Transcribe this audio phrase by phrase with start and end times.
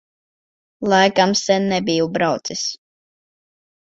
[0.93, 2.65] Laikam sen nebiju braucis.